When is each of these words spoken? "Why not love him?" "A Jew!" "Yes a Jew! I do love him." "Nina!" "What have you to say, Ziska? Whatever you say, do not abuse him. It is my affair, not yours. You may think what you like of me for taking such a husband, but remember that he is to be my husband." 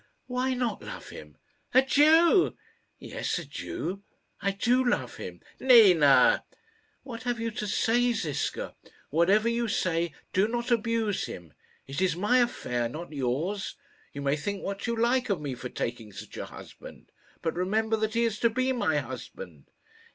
"Why 0.25 0.55
not 0.55 0.81
love 0.81 1.09
him?" 1.09 1.37
"A 1.75 1.83
Jew!" 1.83 2.57
"Yes 2.97 3.37
a 3.37 3.45
Jew! 3.45 4.01
I 4.41 4.49
do 4.49 4.83
love 4.83 5.17
him." 5.17 5.41
"Nina!" 5.59 6.43
"What 7.03 7.21
have 7.21 7.39
you 7.39 7.51
to 7.51 7.67
say, 7.67 8.11
Ziska? 8.11 8.73
Whatever 9.11 9.47
you 9.47 9.67
say, 9.67 10.15
do 10.33 10.47
not 10.47 10.71
abuse 10.71 11.27
him. 11.27 11.53
It 11.85 12.01
is 12.01 12.15
my 12.15 12.39
affair, 12.39 12.89
not 12.89 13.13
yours. 13.13 13.75
You 14.11 14.23
may 14.23 14.35
think 14.37 14.63
what 14.63 14.87
you 14.87 14.95
like 14.95 15.29
of 15.29 15.39
me 15.39 15.53
for 15.53 15.69
taking 15.69 16.11
such 16.11 16.35
a 16.35 16.45
husband, 16.47 17.11
but 17.43 17.53
remember 17.53 17.95
that 17.97 18.15
he 18.15 18.23
is 18.23 18.39
to 18.39 18.49
be 18.49 18.71
my 18.71 18.97
husband." 18.97 19.69